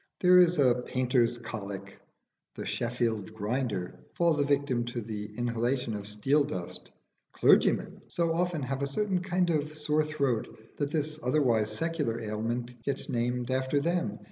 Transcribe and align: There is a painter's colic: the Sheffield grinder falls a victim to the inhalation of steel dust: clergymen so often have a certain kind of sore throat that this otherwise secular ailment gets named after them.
There 0.19 0.39
is 0.39 0.57
a 0.57 0.73
painter's 0.81 1.37
colic: 1.37 1.99
the 2.55 2.65
Sheffield 2.65 3.35
grinder 3.35 3.99
falls 4.15 4.39
a 4.39 4.43
victim 4.43 4.83
to 4.85 4.99
the 4.99 5.29
inhalation 5.37 5.93
of 5.93 6.07
steel 6.07 6.43
dust: 6.43 6.89
clergymen 7.33 8.01
so 8.07 8.33
often 8.33 8.63
have 8.63 8.81
a 8.81 8.87
certain 8.87 9.19
kind 9.19 9.51
of 9.51 9.75
sore 9.75 10.03
throat 10.03 10.47
that 10.77 10.89
this 10.89 11.19
otherwise 11.21 11.69
secular 11.69 12.19
ailment 12.19 12.81
gets 12.81 13.09
named 13.09 13.51
after 13.51 13.79
them. 13.79 14.17